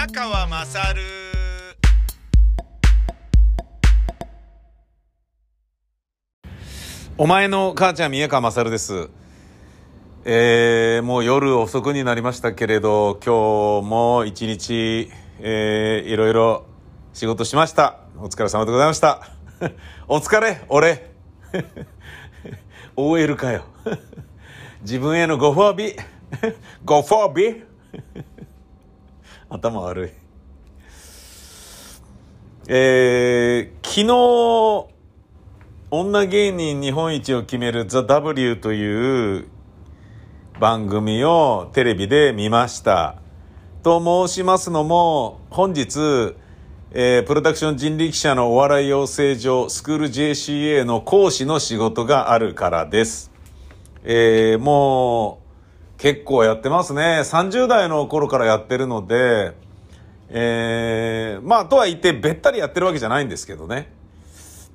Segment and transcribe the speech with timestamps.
[0.00, 1.02] 宮川まさる
[7.18, 9.10] お前の母ちゃん宮川勝です。
[10.24, 15.10] えー、もう夜遅くになりましたけれど、今日も一日、
[15.40, 16.64] えー、いろいろ
[17.12, 18.00] 仕事しました。
[18.16, 19.28] お疲れ様でございました。
[20.08, 21.10] お疲れ、俺。
[22.96, 23.64] OL かよ。
[24.80, 25.94] 自分へのご褒美。
[26.86, 27.64] ご褒美。
[29.52, 30.10] 頭悪い。
[32.68, 34.94] えー、昨日、
[35.90, 39.48] 女芸人日本一を決めるザ・ W という
[40.60, 43.16] 番組をテレビで見ました。
[43.82, 46.36] と申しますのも、本日、
[46.92, 53.32] えープロダクション人力車のお笑い養成所スクール JCA の講師の仕事があるからです。
[54.04, 55.39] えーもう
[56.00, 57.20] 結構やってますね。
[57.20, 59.52] 30代の頃からやってるので、
[60.30, 63.92] えーまあとは言ってべったりやってるわけじゃないんですけどね。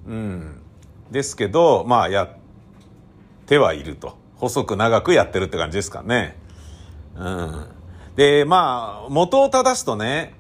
[0.08, 0.62] うん。
[1.10, 2.30] ですけど、まあやっ
[3.48, 4.18] てはいると。
[4.36, 6.38] 細く長くやってるって感じですかね。
[7.16, 7.68] うん。
[8.16, 10.36] で、まあ、元を正すとね、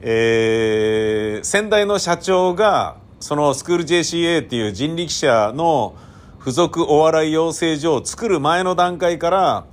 [0.00, 5.94] えー、先代の社長が、そのスクール JCA っていう人力車の
[6.40, 9.66] 付属お笑い養成所を作る前の段階から、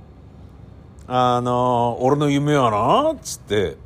[1.06, 3.76] あの、俺の夢はな、っつって、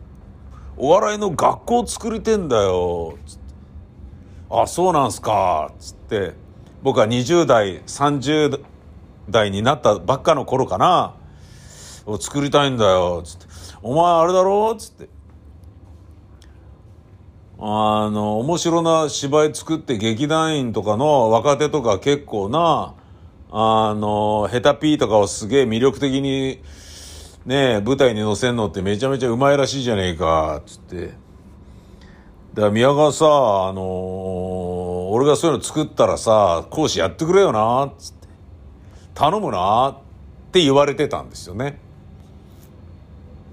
[0.77, 3.45] お笑いの学校作りてんだよ、つって。
[4.50, 6.34] あ、そうなんすか、っつって、
[6.83, 8.61] 僕は20代、30
[9.31, 11.14] 代になったばっかの頃かな、
[12.05, 13.47] を作りたいんだよ、つって。
[13.83, 15.09] お前あれだろっつって。
[17.59, 22.94] あの、面白な芝居作って劇団員とかの若手とか結構な、
[23.50, 26.61] あの、ヘタピーとかをすげえ魅力的に、
[27.47, 31.07] ね、舞台に乗せんのってめちゃめちゃうまいらしいじゃねえか、つって。
[31.07, 31.17] だか
[32.57, 38.27] ら宮川さ、あのー俺がそういうの作ったらさ、講師やってくれよな、つって。
[39.15, 39.97] 頼むな、っ
[40.51, 41.79] て言われてたんですよね。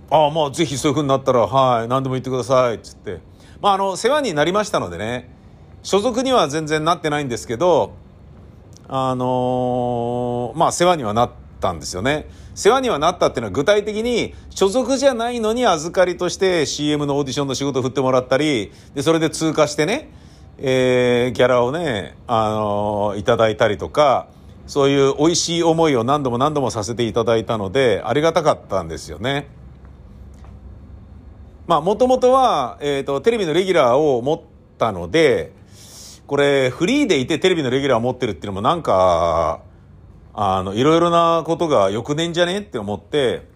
[0.09, 3.21] ああ、まあぜひそういう風になったら、はい、何でも言ってください、つって。
[3.61, 5.31] まああの、世話になりましたのでね、
[5.83, 7.93] 所属には全然なってないんですけど、
[8.87, 12.27] あのーまあ世話にはなってたんですよね。
[12.53, 20.11] 世話にはなったっていうのは具体的に所属じゃないのに預かりとして CM のオーディションの仕事を振ってもらったり、で、それで通過してね、
[20.57, 24.27] えー、ギャラをね、あのーいただいたりとか、
[24.67, 29.47] そういう美味しい思いを何度も何度もさせていただいたので、ありがたかったんですよね。
[31.65, 34.41] まあ、もともとは、えっ、と、テレビのレギュラーを持っ
[34.77, 35.53] たので、
[36.27, 39.61] これ、フリーでいてテレビのレギュラーを持ってるっていうのもなんか、
[40.33, 43.47] あの、いろいろなことがよくねんじゃねって思って、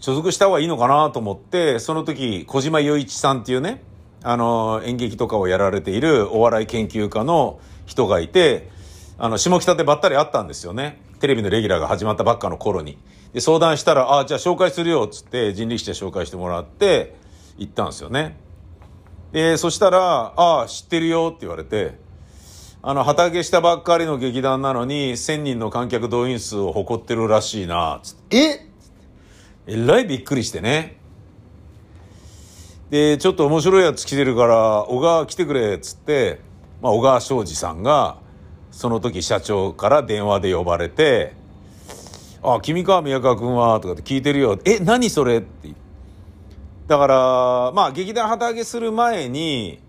[0.00, 3.82] 所属した方がいいのかなと思って、その時、小島雄一さんっていうね、
[4.22, 8.70] あの、演劇とかをやられているお笑い研究家の人がいて、
[9.18, 11.00] あの、下北でばったり会ったんですよね。
[11.18, 12.98] テレビのレギュラーが始まったばっかの頃に。
[13.32, 17.16] で、相談したら、あじゃあ紹介するよ、っつって人力車紹介してもらって、
[17.58, 18.38] 行ったんですよね。
[19.32, 21.98] で、そしたら、ああ、知ってるよって言われて、
[22.88, 28.36] あの、旗揚げしたばっかりの劇団なのに、1000人の観客動員数を誇ってるらしいな、つって。
[28.36, 28.68] え？
[29.66, 30.96] えらいびっくりしてね。
[32.90, 36.38] で、ちょっと面白いやつ来てるから、小川来てくれ、っつって、
[36.80, 38.18] まあ、小川昌司さんが、
[38.70, 41.34] その時社長から電話で呼ばれて、
[42.40, 44.60] あ、君か、宮川君は、とかって聞いてるよ。
[44.64, 45.38] え、何それ？
[45.38, 45.70] って。
[46.86, 49.80] だから、まあ、劇団旗揚げする前に、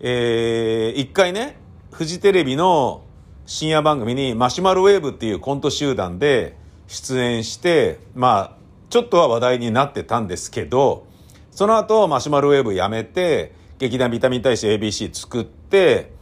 [0.00, 1.58] えー、一回ね、
[1.92, 3.02] フジテレビの
[3.46, 6.56] 深夜番組にマシュマロウェーブっていうコント集団で
[6.88, 8.56] 出演して、まあ、
[8.90, 11.06] ちょっとは話題になってたんですけど、
[11.50, 16.12] その後、マシュマロウェーブやめて、劇団ビタミン大使 ABC 作って、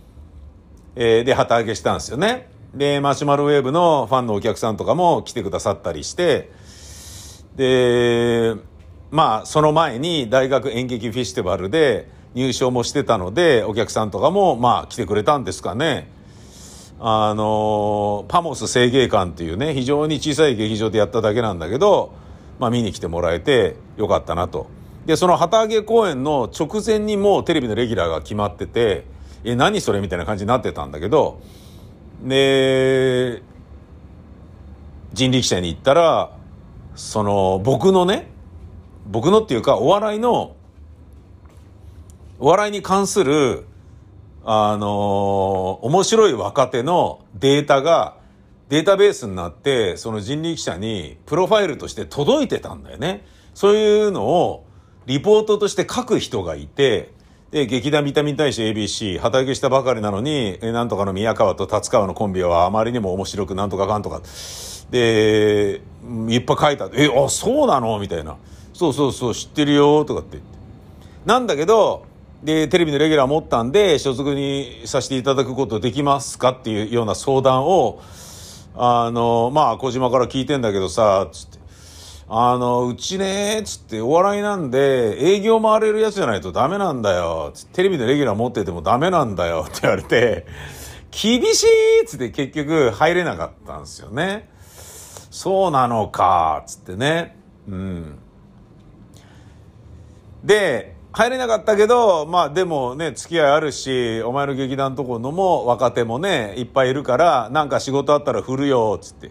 [0.97, 2.49] えーで、旗揚げしたんですよね。
[2.75, 6.51] で、マシュマロウェーブのファンのお客さんとかも来てくださったりして、
[7.57, 8.55] で、
[9.11, 16.09] まあ、その前に大学演劇フェスティバルで入賞もしてたので、お客さんとかも、まあ、来てくれたんですかね。
[17.01, 22.13] あの、パモス声芸館っていうね、非常に小さい劇場でやっただけなんだけど、
[22.59, 24.67] まあ、見に来てもらえてよかったなと。
[25.07, 29.05] で、その旗揚げ公演の直前にもうテレビのレギュラーが決まってて、
[29.45, 31.41] え、何それみたいな感じになってたんだけど、
[32.23, 33.43] で、
[35.13, 36.31] 人力車に行ったら、
[36.95, 38.31] その、僕のね、
[39.07, 40.57] 僕のっていうか、お笑いの、
[42.41, 43.65] お笑いに関する、
[44.45, 48.17] あの面白い若手のデータが、
[48.69, 53.25] データベースになって、その人力車にプロファイルとして届いてたんだよね。
[53.55, 54.65] そういうのを、
[55.07, 57.13] リポートとして書く人がいて、
[57.53, 64.23] で、劇団見たに対して ABC、畑受したばかりなのに、えなんとかの宮川と達川のコンビはあまりにも面白くなんとかかんとか。
[64.91, 65.83] で、
[66.29, 66.91] いっぱい書いた。
[66.95, 67.99] え、あ、そうなの？
[68.01, 68.37] みたいな。
[68.73, 70.59] そうそうそう、知ってるよ、とかって言って。
[71.27, 72.07] なんだけど、
[72.45, 78.03] で、テレビのレギュラー持ったんで、所属にさせていただくことできますかっていうような相談を、
[78.77, 81.59] あの、まあ、小島から聞いてんだけどさ、つって。
[82.29, 87.55] あの、うちね、つってお笑いなんで営業回れるやつじゃないとダメなんだよ。
[87.73, 90.47] テレビでレギュラー持っててもダメなんだよって言われて、
[91.11, 91.65] 厳し
[92.03, 94.51] いつって結局入れなかったんですよね。
[95.31, 97.37] そうなのか、つってね。
[97.69, 98.19] うん。
[100.43, 109.31] で、入れなかったけど、まあでもね、付き合いあるし、お前の劇団とこのも若手もね、いっぱいいるから、なんか仕事あったら振るよ、つって。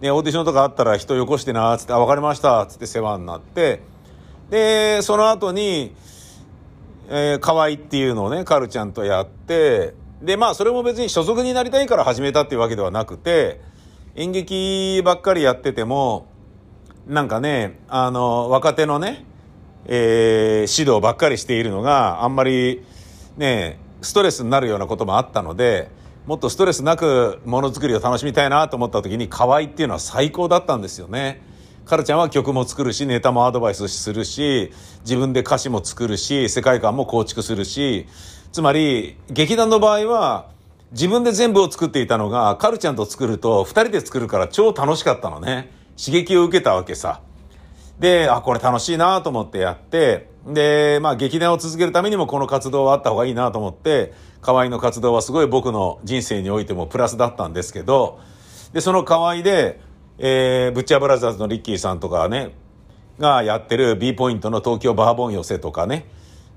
[0.00, 3.82] ね、オーディションとかあったら人よこしてな、つって、あ、わかりました、つって世話になって、
[4.50, 5.94] で、その後に、
[7.08, 13.60] えー、河合っていうのをね、カルちゃんとやって、で、まあ、それも別に所属になりたいから始めたっていうわけではなくて、
[14.16, 16.26] 演劇ばっかりやってても、
[17.06, 19.24] なんかね、あの、若手のね、
[19.86, 22.84] えー、指導ばっかりしているのがあんまり
[23.36, 25.88] ねストレスになるようなこともあったので
[26.26, 31.42] もっとストレスなくものづくりを楽しみたいなと思った時に河合っていうのは最高だったんですよね。
[31.84, 38.06] カルちゃんは曲も作るしネタもアドバイスするし自分で歌詞も作るし世界観も構築するし
[38.52, 40.48] つまり劇団の場合は
[40.92, 47.20] 自分で全部を作っていたのがカルちゃんと作ると2人で作るから超楽しかったのね刺激を受けたわけさ。
[48.02, 58.18] で、あ、これ楽しいなと思ってやって、で、まあ劇団を続けるためにもこの活動はあった方がいいなと思って、河合の活動はすごい僕の人生においてもプラスだったんですけど、
[58.72, 59.80] で、その河合で、
[60.18, 62.56] えー、ブッチャーブラザーズのリッキーさんとかね、
[63.20, 66.08] がやってる B ポイントの東京バーボン寄せとかね、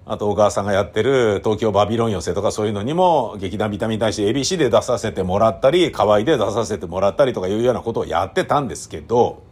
[0.07, 9.43] あと小川さんがやってる東京バビロン寄せとかそういうのにも劇団ビタミンに対して ABC で出させてもらったり、河合で出させてもらったりとかいうようなことをやってたんですけど、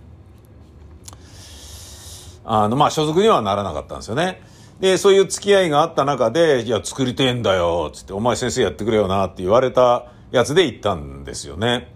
[2.46, 4.42] あの、まあ、所属にはならなかったんですよね。
[4.80, 11.94] で、そういう付き合いがあった中で、いや、作りてえんだよ、つって、お前先生やってくれよな、って言われたやつで行ったんですよね。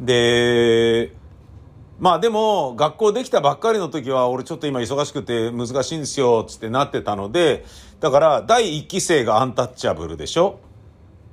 [0.00, 1.12] で、
[2.00, 7.64] まあでも、学校できたばっかりの時は、俺ちょっと今忙しくて難しいんですよ、つってなってたので、
[8.00, 10.58] だから、第一期生がアンタッチャブルでしょ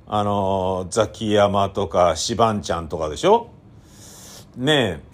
[0.08, 3.50] あの、ザキヤマとか、シバンちゃんとかでしょ
[4.58, 5.11] ねえ。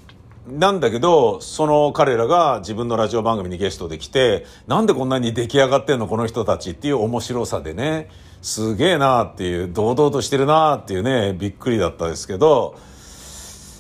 [0.48, 8.10] なんだけど、その彼らが自分のラジオ番組にゲストで来て、なんでこんなに出来上がってんのこの人たちっていう面白さでね、
[8.42, 12.76] すげえなっていう、堂々としてるなっていうね、びっくりだったですけど、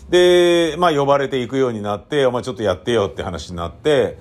[0.10, 4.18] で、まあ呼ばれていくようになって、お前ちょっとやってよって話になって、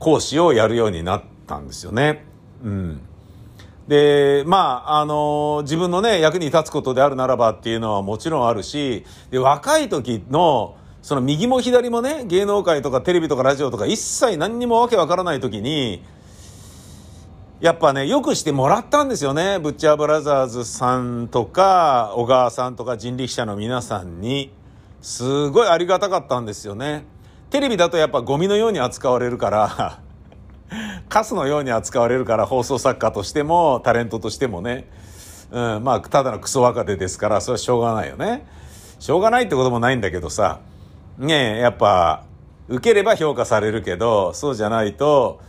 [0.00, 2.24] 講師をやるようになったんですよね。
[2.64, 3.00] うん。
[3.86, 16.02] で、まあ、あの、自分のね、役に立つことであるならばっていうのはもちろんあるし、で、若い時の、その右も左もね、芸能界とかテレビとかラジオとか一切何にもわけわからない時に、
[17.60, 19.58] やっぱね、よくしてもらったんですよね。
[19.58, 24.52] ブッチャーブラザーズさんとか、小川さんとか人力車の皆さんに。
[25.00, 27.04] すごいありがたかったんですよね。
[27.50, 30.00] テレビだとやっぱゴミのように扱われるから
[31.08, 34.88] カスのように扱われるから放送作家としてもタレントとしてもね。
[35.50, 38.46] うん、まあ、ただのクソ若手ですから、それはしょうがないよね。
[38.98, 40.60] しょうがないってこともないんだけどさ。
[41.18, 42.24] ね、やっぱ、
[42.68, 45.40] 受ければ評価されるけど、そうじゃないと、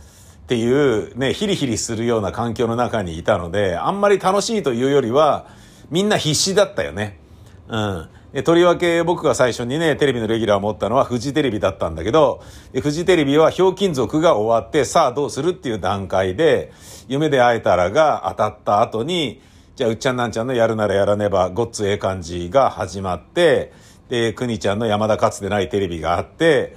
[0.44, 5.46] っていう、ね、ヒリヒリするような環境の中にいたので、あんまり楽しいというよりは、
[5.90, 7.20] みんな必死だったよね。
[7.68, 8.08] うん。
[8.32, 12.42] でとりわけ僕が最初にね、テレビのレギュラーを持ったのはフジテレビだったんだけど、
[12.80, 16.72] フジテレビはひょうきん族が終わって、さあどうするっていう段階で、
[17.08, 19.40] 夢で会えたらが当たった後に、
[19.74, 23.72] じゃあうっちゃんなんちゃんのやるならやらねば、ごっつええ感じが始まって、
[24.10, 26.76] で、くにちゃんの山田かつてないテレビがあって、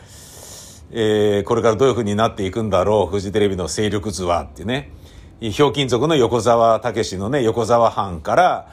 [0.91, 4.91] えー、これからどういう風になっていくんだろう、フジテレビの勢力図はってね。
[5.41, 8.67] ひょうきん族の横沢武のね、横沢藩から、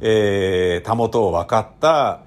[0.00, 2.20] えー、たもとを分かった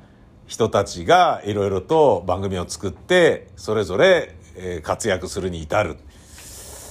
[0.46, 5.96] 人たちがいろいろと番組を作って、それぞれ、えー、活躍するに至る。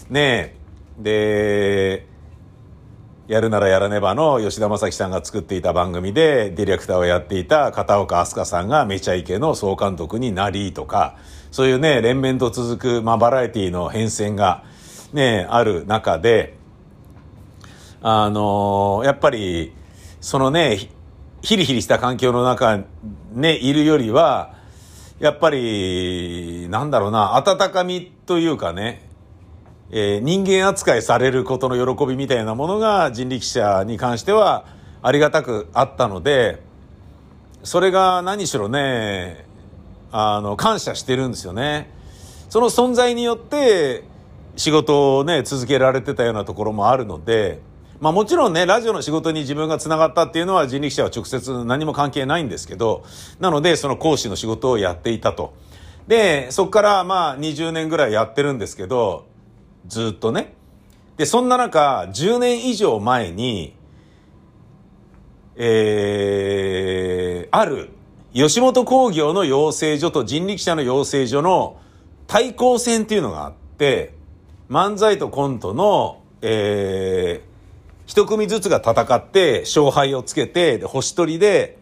[0.08, 0.54] ね
[0.98, 1.02] え。
[1.02, 2.06] で、
[3.28, 11.16] やるならやらねばの吉田正樹さんが作っていた番組でディレクターをやっていた片岡飛鳥さんがめちゃイケの総監督になりとか、
[11.50, 14.62] そういうね、連綿と続く、まあ、バラエティの変遷が
[15.12, 16.54] ね、ある中で、
[18.00, 19.72] あのー、やっぱり、
[20.20, 20.90] そのね、
[21.42, 22.84] ヒリヒリした環境の中
[23.32, 24.54] ね、いるよりは、
[25.18, 29.05] やっぱり、なんだろうな、温かみというかね、
[29.90, 34.64] えー、人間扱いされることの喜びみたいなものが人力車に関しては
[35.02, 36.62] ありがたくあったので、
[37.62, 39.46] それが何しろね、
[40.12, 41.90] あの、感謝してるんですよね。
[42.48, 44.04] その存在によって
[44.56, 47.60] 仕事をね、続けられてたようなところもあるので、
[48.00, 53.04] まあもちろんね、ラジオの仕事に自分が繋がったっていうのは人力車は直接何も関係ないんですけど、
[53.40, 55.54] なのでその講師の仕事をやっていたと。
[56.06, 59.26] で、そこからまあ20年ぐらいやってるんですけど、
[59.88, 60.54] ずっとね。
[61.16, 63.74] で、そんな中、10年以上前に、
[65.56, 67.90] えー、ある、
[68.34, 71.80] 吉本工業の養成所と人力車の養成所の
[72.26, 74.14] 対抗戦っていうのがあって、
[74.68, 77.48] 漫才とコントの、えー、
[78.04, 81.78] 一組ずつが戦って勝敗をつけて、で星取りで、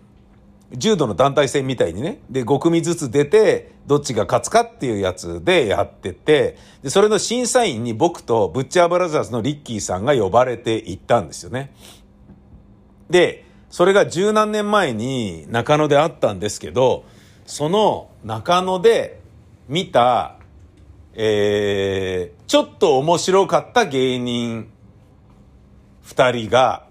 [0.73, 11.75] 柔道の団体戦みたいにね、で、5組ずつ出て、どっちが勝つかっていうやつでやってて、で、それの審査員に僕とブッチャーブラザーズのリッキーさんが呼ばれて行ったんですよね。
[13.11, 17.05] で、それが十何年前に中野であったんですけど、
[17.47, 19.21] その中野で
[19.69, 20.37] 見た、
[21.15, 24.71] えー、ちょっと面白かった芸人
[26.03, 26.87] 二人が、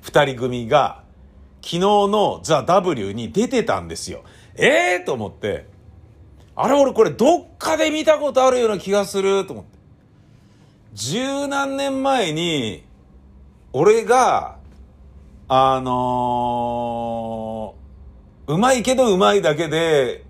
[0.00, 1.02] 二人組が、
[1.62, 4.22] 昨日のザ・ W に出てたんですよ。
[4.54, 5.66] ええー、と思って、
[6.62, 9.78] あれ俺これどっかで見たことあるような気がすると思って。
[10.92, 12.84] 十何年前に、
[13.72, 14.56] 俺が、
[15.48, 20.24] あのー、うまいけどうまいだけで、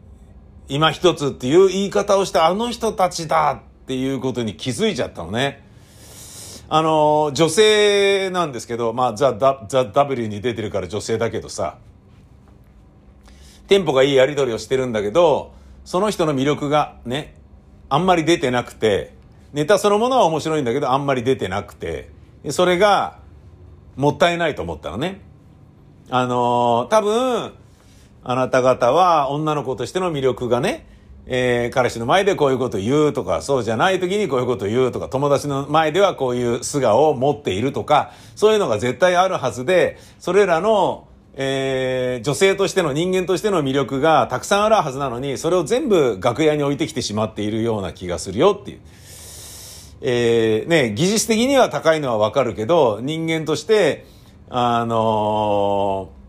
[0.69, 5.65] 今一つっていう言い方をしたあの人たちだっていうことに気づいちゃったのね。
[6.69, 11.79] あの、女性なんですけど、まあ、ザ・ザ・ W に出てるから女性だけどさ、
[13.67, 15.59] テンポがいいやり取りをしてるんだけど、
[15.91, 17.35] その人の魅力がね、
[17.89, 19.13] あんまり出てなくて、
[19.53, 22.11] ネタそのものは面白いんだけど、あんまり出てなくて、
[22.51, 23.19] それが、
[23.97, 25.21] もったいないと思ったのね。
[26.09, 27.55] あの多分、
[28.23, 30.87] あなた方は女の子としての魅力がね、
[31.27, 48.81] えー、彼氏の前でこういうこと言うとか、そうじゃない時にこういうこと言うとか、友達の前ではこういう素顔を持っているとか、そういうのが絶対あるはずで、それらの、えー、女性としての人間としての魅力がたくさんあるはずなのに、それを全部楽屋に置いてきてしまっているような気がするよっていう。
[50.03, 54.07] えー、ね、技術的には高いのはわかるけど、人間として、
[54.49, 56.21] あのー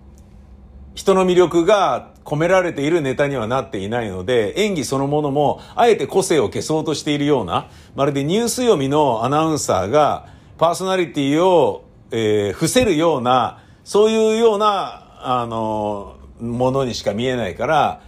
[0.93, 10.27] 人の魅力が込められているネタにはなっていないので、演技そのものも、あえて個性を消そうとしているような、まるでニュース読みのアナウンサーが、
[10.58, 18.02] パーソナリティを、えー、伏せるような、そういうような、あの、ものにしか見えないから、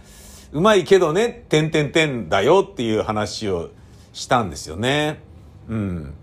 [0.52, 3.70] うまいけどね、てんてんてんだよっていう話を
[4.12, 5.20] したんですよね。
[5.68, 6.14] うん。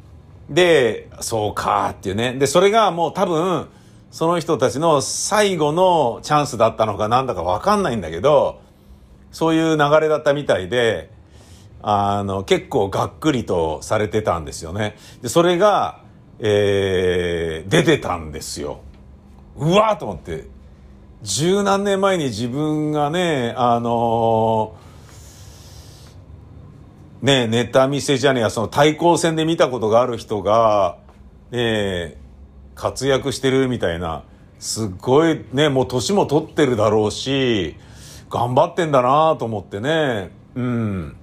[0.50, 2.34] で、そうかっていうね。
[2.34, 3.68] で、それがもう多分、
[4.12, 8.62] その人たちの最後のチャンスだったのかなんだかわかんないんだけど、
[9.32, 11.10] そういう流れだったみたいで、
[11.82, 14.98] あの、結構がっくりとされてたんですよね。
[15.22, 16.04] で、それが、
[16.40, 18.82] えー、出てたんですよ。
[19.58, 20.48] うわーと思って。
[21.24, 30.98] 十何年前に自分がね、あのー、ねネタ見せじゃねえや、その対抗戦で見たことがある人が、
[31.52, 32.18] ねえ
[32.74, 34.24] 活躍してるみたいな、
[34.58, 37.76] すっごいね、もう年も取ってるだろうし、
[38.30, 40.32] 頑張ってんだなと思ってね。
[40.56, 41.16] うん。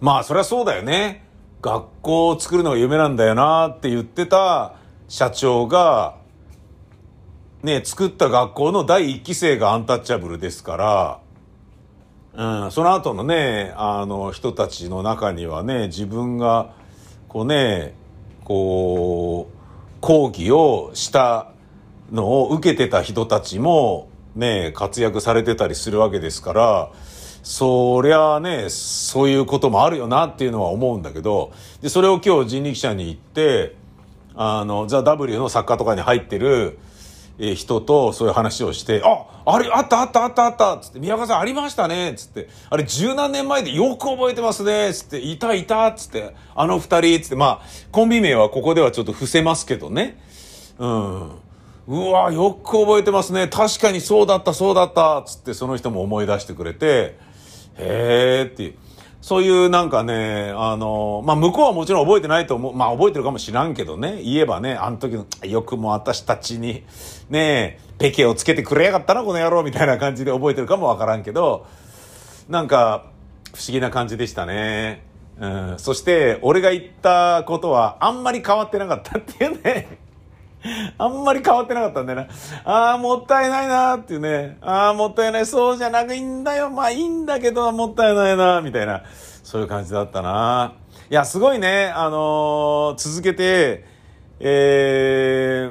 [0.00, 1.24] まあ、そりゃそうだよね。
[1.62, 4.74] 学校を作るのが夢なんだよなって言ってた
[5.08, 6.15] 社長が、
[7.66, 11.20] ね、作った学校の第一期生がアンタッチャブルですか
[12.36, 16.74] ら、うん、その後のね、あの人たちの中にはね、自分が、
[17.26, 17.94] こうね、
[18.44, 19.56] こう、
[20.00, 21.50] 講義をした
[22.12, 26.90] のを受けてた人たちもね、活躍されてたりするわけですから、
[27.42, 33.74] そりゃあね、そういうこともあるよなっていうのは思うんだけど、で、それを今日人力車に行って、
[34.36, 36.78] あの、ザ・ W の作家とかに入ってる、
[37.38, 50.18] え人とそういう話をして、あ、あれ、あったあったあったあったつって、宮川さんありましたねつって、あれ十何年前でよく覚えてますねつって、いたいたつって、あの二人つって、まあ、コンビ名はここではちょっと伏せますけどね。
[50.78, 51.30] うん。
[51.88, 53.46] うわ、よく覚えてますね。
[53.46, 55.22] 確かにそうだった、そうだった。
[55.24, 57.16] つって、その人も思い出してくれて、
[57.76, 58.74] へーっていう。
[59.20, 62.76] そういうなんかね、あの、まあ、向こうはもちろん覚えてないと思う。
[62.76, 64.22] まあ、覚えてるかもしらんけどね。
[64.22, 66.84] 言えばね、あの時の、よくも私たちに、
[67.28, 71.66] ねえペケをつけてくれやがったな、この野郎、みたいな感じで覚えてるかもわからんけど、
[72.48, 73.06] なんか、
[73.54, 75.02] 不思議な感じでしたね。
[75.40, 80.05] うん、そして、俺が言ったことはあんまり変わってなかったっていうね。
[80.98, 82.26] あんまり変わってなかったんだよな。
[82.64, 84.58] ああ、もったいないなっていうね。
[84.60, 85.46] ああ、もったいない。
[85.46, 86.70] そうじゃなくいいんだよ。
[86.70, 89.02] まあいいんだけど、もったいないな、みたいな。
[89.42, 90.72] そういう感じだったな。
[91.10, 91.92] いや、すごいね。
[91.94, 93.84] あのー続けて、
[94.40, 95.70] え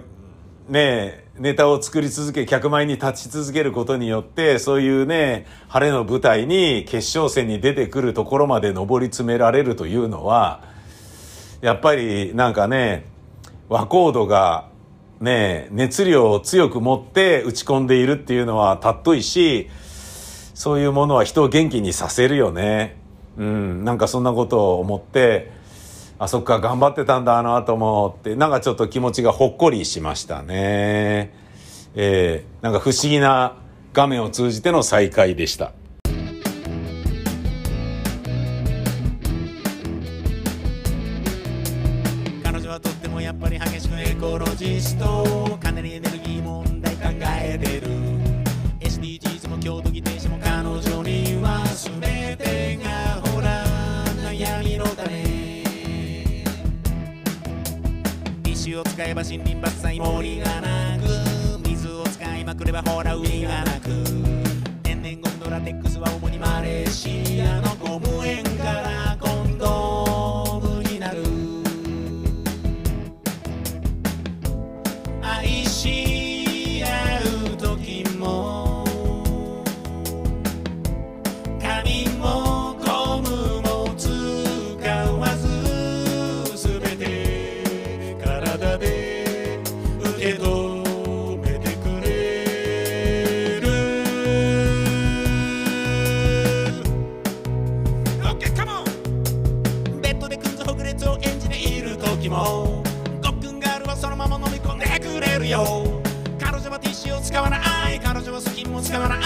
[0.69, 10.63] ー、ねえ、ネタを作り続け、客前に立ち続けることによって、そういうね、晴れの舞台に決勝戦に出てくるところまで上り詰められるというのは、
[11.61, 13.05] やっぱりなんかね、
[13.67, 14.69] 和コードが
[15.25, 19.69] ね、熱量を強く持って打ち込んでいるっていうのは尊いし、
[20.53, 22.95] そういうものは人を元気にさせるよね。
[23.37, 25.51] うん、なんかそんなことを思って、
[26.17, 31.33] あ、そっか、頑張ってたんだ、あの後もって、なんかちょっと気持ちがほっこりしましたね。
[31.95, 33.57] えー、なんか不思議な
[33.93, 35.73] 画面を通じての再会でした。
[44.25, 47.09] 激しくエコロジストかなりエネルギー問題考
[47.41, 47.87] えてる。
[48.79, 51.63] SDGs も郷土議定書も彼女には
[52.01, 53.63] 全てがほら
[54.31, 55.63] 悩みの種。
[58.45, 61.03] 石を使えば森林伐採森がなく
[61.67, 63.89] 水を使いまくればほら海がなく。
[64.81, 69.14] 天然ゴムのラテックスは主にマレーシアのゴム園から
[108.95, 109.24] ス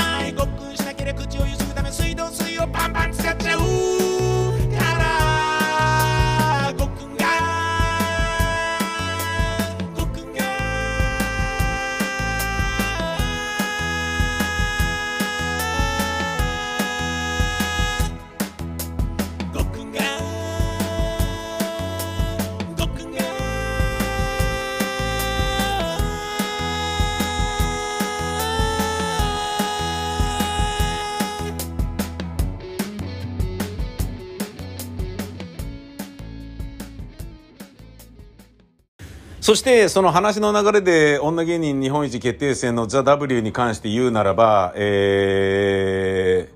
[39.50, 46.56] そして、その話の流れで、女芸人日本一決定戦のザ・ W に関して言うならば、えー、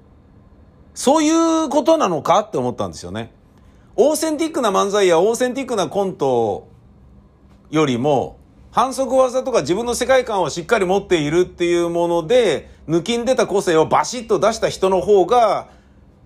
[0.93, 3.33] そういうことなのかって思ったんですよね。
[3.95, 6.67] オーセンティックな漫才やオーセンティックなコント
[7.71, 8.37] よりも、
[8.69, 15.69] 反則技とか自分の世界観をしっかり持っているっていうもので、抜きん出た個性をバシッと出した人の方が、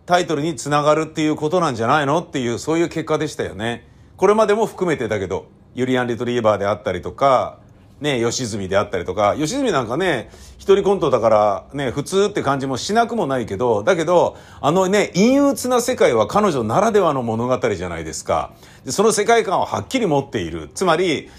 [0.06, 3.88] タイトルにつながるっていうことなんじゃないのっていう、そういう結果でしたよね。
[4.18, 7.60] これまでも含めてだけど、ユリアン・リトリーバーであったりとか、
[8.00, 18.54] ね、吉住であったりとか、吉住なんかね、一人コントだからね、普通って感じもしなくもないけど、だけど、あのね、陰鬱な世界は彼女ならではの物語じゃないですか。
[18.86, 20.70] でその世界観をはっきり持っている。
[20.76, 21.30] つまり、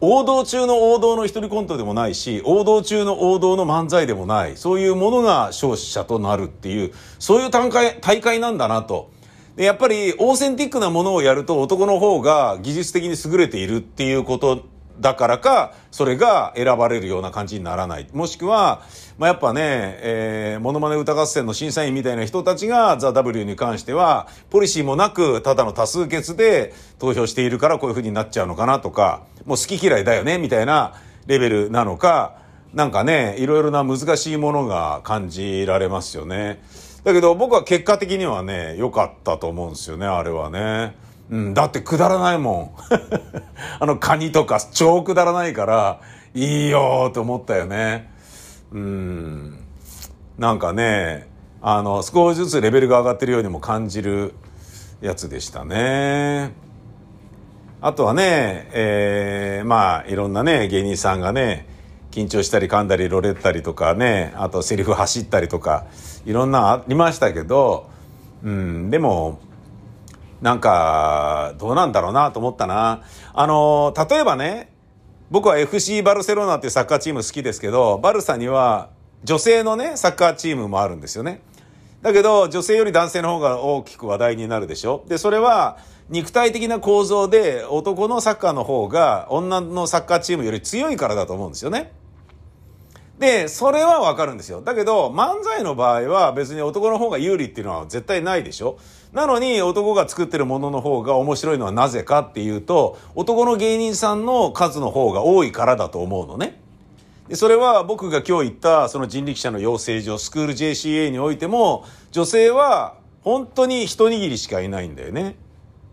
[0.00, 9.10] 王道中の王道の一人コントでもないし、王道中の王道の漫才でもない、そういうものが勝者となるっていう、そういう大会大会なんだなと。
[9.58, 14.64] で、やっぱりオーセンティックなものをやると男の方が技術的に優れているっていうこと
[15.00, 18.06] だからか、それが選ばれるような感じにならない。
[18.12, 18.82] もしくは、
[19.18, 30.94] まあ、やっぱね、えー、モノマネ歌合戦の審査員みたいな人たちがザ・ W に関しては、ポリシーもなく、ただの多数決で投票しているからこういう風になっちゃうのかなとか、もう好き嫌いだよね、みたいな
[31.26, 32.36] レベルなのか、
[32.74, 36.62] なんかね、いろいろな難しいものが感じられますよね。
[37.08, 40.94] だけど僕は結果的にはね、良かったと思うんですよね、あれはね。
[41.30, 42.82] うん、だってくだらないもん。
[43.80, 46.00] あの、カニとか超くだらないから、
[46.34, 48.10] いいよーと思ったよね。
[48.72, 49.58] うん。
[50.36, 51.28] なんかね、
[51.62, 54.34] あの、少しずつレベルが上がってるようにも感じる
[55.00, 56.52] やつでしたね。
[57.80, 61.66] あとはね、えー、まあ、いろんなね、芸人さんがね、
[62.18, 65.86] 緊張したり噛んだりろれったりとかね、あとセリフ走ったりとか、
[66.26, 67.88] いろんなありましたけど、
[68.42, 69.40] うん、でも、
[70.42, 73.02] なんか、どうなんだろうなと思ったな。
[73.32, 74.72] あの、例えばね、
[75.30, 78.90] 僕は FC バルセロナっていうサッカーチーム好きですけど、バルサには
[79.24, 81.42] 女性のね、サッカーチームもあるんですよね。
[82.02, 85.78] だけど女性より男性の方が大きく話題になるでしょでそれは
[86.08, 91.92] 肉体的な構造で男のサッカーの方が女のサッカーチームより強いからだと思うんですよね。
[93.18, 94.60] で、それはわかるんですよ。
[94.60, 98.78] だけど、漫才の場合は別に男の方が有利っていうのは絶対ないでしょ
[99.12, 106.60] なのに男が作ってるものの方が面白いのはなぜかっていうと、男の芸人さんの数の方が多いからだと思うのね。
[107.28, 115.36] でそれは僕が今日言ったその人力車の養成所、スクール JCA においても、女性は本当に一握りしかいないんだよね。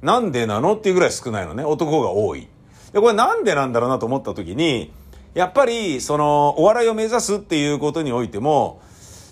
[0.01, 1.63] なんでなのっていうぐらい少ないのね。
[1.63, 2.47] 男が多い。
[2.93, 4.93] で、これなんでなんだろうなと思った時に、
[5.35, 8.81] やっぱり、その、お笑いを目指すっていうことにおいても、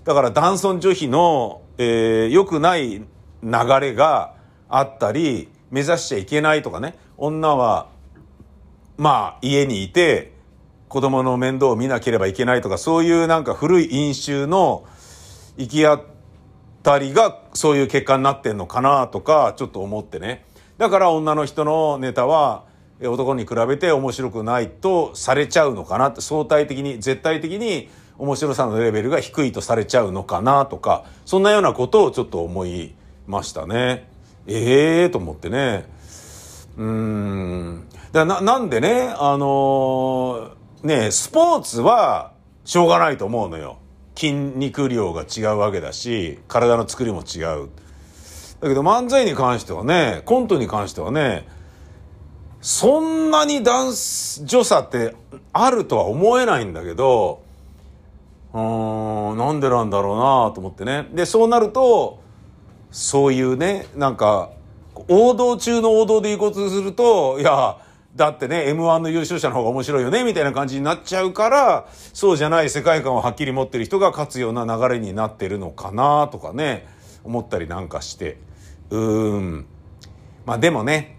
[0.04, 3.06] だから男尊女卑の、えー、良くない流
[3.80, 4.34] れが
[4.68, 7.88] あったり、目指しちゃいけないとかね、女は、
[8.98, 10.34] まあ、家にいて、
[10.90, 14.84] 子供の面倒を見なければいけないとか、そういうなんか古い飲酒の
[15.56, 16.04] 行き当
[16.84, 20.46] たりが、そういう結果になってんのかなとか、ちょっと思ってね。
[20.78, 22.66] だから女の人のネタは、
[23.08, 26.08] 男に比べて面白くないとされちゃうのかな？
[26.08, 32.94] って相対的に絶対的に面白さのレベルが低いとされちゃうのかなとかそんなようなことをちょっと思い
[33.28, 34.08] ましたね。
[34.46, 35.86] ええー、と思ってね。
[36.78, 42.34] うんだななんでねあのー、ねスポーツは
[42.66, 43.78] しょうがないと思うのよ。
[44.16, 47.70] 筋肉量が違うわけだし体の作りも違う。
[48.60, 51.48] だけど漫才に関してはねコントに関してはね
[52.64, 53.94] そんなに男
[54.46, 55.16] 女差って
[55.52, 57.44] あるとは思えないんだけど、
[58.54, 61.10] うん、なんでなんだろうなと思ってね。
[61.12, 62.22] で、そうなると、
[62.90, 64.52] そういうね、なんか、
[65.10, 67.80] 王道中の王道でいこうとすると、いや、
[68.16, 76.88] だってね、M1 の優勝者の方が面白いよね、みたいな感じになっちゃうから、そうじゃない世界観をはっきり持ってる人が勝つような流れになってるのかなとかね、
[77.26, 78.38] 思ったりなんかして。
[78.90, 79.66] うーん。
[80.46, 81.18] まあでもね、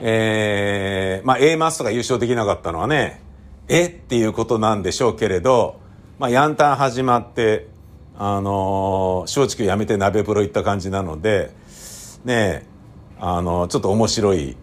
[0.00, 3.20] えー、まあ A マスとか優勝できなかったのはね、
[3.68, 3.86] え？
[3.86, 5.80] っていうことなんでしょうけれど、
[6.18, 7.66] まあヤンタン始まって、
[8.16, 11.50] あのー、松竹やめて鍋風呂行った感じなので、
[12.24, 12.66] ね
[13.18, 14.56] あのー、ちょっと面白い、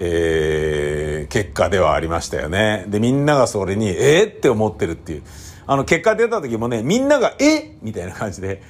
[0.00, 2.84] えー、結果ではありましたよね。
[2.88, 4.24] で、みんながそれに、え？
[4.24, 5.22] ー、って思ってるっていう。
[5.66, 7.76] あの、結果出た時もね、みんなが、え？
[7.82, 8.62] みたいな感じで、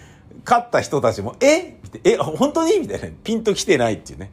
[0.45, 1.79] 勝った人たちも、え？
[2.05, 2.79] え、本当に？
[2.79, 3.09] みたいな。
[3.25, 4.33] ピンと来てないっていうね。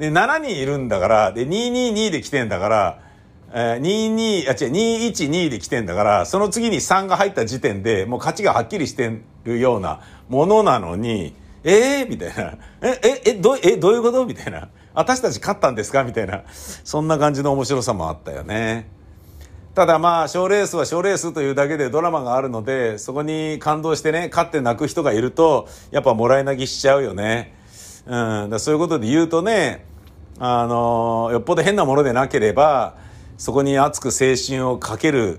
[0.00, 3.00] で、7人いるんだから、で、222で来てんだから、
[3.52, 12.56] えー、22、あ、違う、212で来てんだから、その次に3が入った時点で、もう勝ちがはっきりしてるようなものなのに、えー、みたいな。
[12.80, 14.24] え、え、え、どう、え、どういうこと？
[14.24, 14.70] みたいな。
[14.94, 16.04] 私たち勝ったんですか？
[16.04, 16.44] みたいな。
[16.48, 18.88] そんな感じの面白さもあったよね。
[19.74, 27.54] ただまあ、賞レースは賞レースというだけでドラマがあるので、そこに感動してね、勝って泣く人がいると、やっぱもらい泣きしちゃうよね。
[28.06, 29.84] うん、だそういうことで言うとね、
[30.42, 32.96] あのよっぽど変なものでなければ
[33.36, 35.38] そこに熱く青春をかける、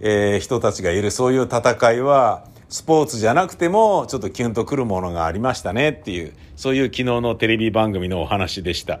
[0.00, 9.00] えー、人たちがいるそういう戦いはスポーツじゃなくてもちょっとキュンとくるものがありましたねっていうそういう昨日のテレビ番組のお話でした。